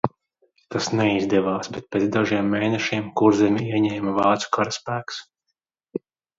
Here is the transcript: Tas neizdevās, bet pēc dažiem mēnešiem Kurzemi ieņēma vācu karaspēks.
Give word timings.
Tas 0.75 0.87
neizdevās, 0.99 1.69
bet 1.75 1.85
pēc 1.97 2.07
dažiem 2.17 2.49
mēnešiem 2.55 3.13
Kurzemi 3.23 3.69
ieņēma 3.81 4.17
vācu 4.19 4.53
karaspēks. 4.59 5.25